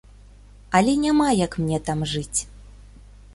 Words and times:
Але 0.79 0.95
няма 1.03 1.27
як 1.45 1.59
мне 1.65 1.77
там 1.91 1.99
жыць. 2.13 2.39